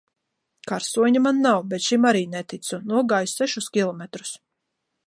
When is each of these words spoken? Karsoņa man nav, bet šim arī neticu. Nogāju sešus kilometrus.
Karsoņa 0.71 1.21
man 1.25 1.43
nav, 1.47 1.61
bet 1.75 1.85
šim 1.89 2.09
arī 2.13 2.25
neticu. 2.33 2.81
Nogāju 2.95 3.35
sešus 3.35 3.71
kilometrus. 3.79 4.35